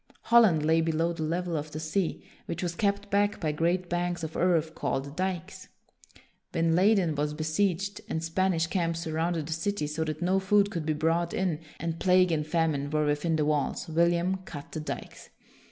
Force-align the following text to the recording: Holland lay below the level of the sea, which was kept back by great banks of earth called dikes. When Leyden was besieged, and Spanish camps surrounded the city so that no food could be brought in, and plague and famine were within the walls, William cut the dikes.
Holland 0.23 0.65
lay 0.65 0.81
below 0.81 1.13
the 1.13 1.21
level 1.21 1.55
of 1.55 1.69
the 1.69 1.79
sea, 1.79 2.23
which 2.47 2.63
was 2.63 2.73
kept 2.73 3.11
back 3.11 3.39
by 3.39 3.51
great 3.51 3.87
banks 3.87 4.23
of 4.23 4.35
earth 4.35 4.73
called 4.73 5.15
dikes. 5.15 5.67
When 6.53 6.75
Leyden 6.75 7.13
was 7.13 7.35
besieged, 7.35 8.01
and 8.09 8.23
Spanish 8.23 8.65
camps 8.65 9.01
surrounded 9.01 9.45
the 9.45 9.53
city 9.53 9.85
so 9.85 10.03
that 10.05 10.19
no 10.23 10.39
food 10.39 10.71
could 10.71 10.87
be 10.87 10.93
brought 10.93 11.35
in, 11.35 11.59
and 11.79 11.99
plague 11.99 12.31
and 12.31 12.47
famine 12.47 12.89
were 12.89 13.05
within 13.05 13.35
the 13.35 13.45
walls, 13.45 13.87
William 13.87 14.37
cut 14.37 14.71
the 14.71 14.79
dikes. 14.79 15.29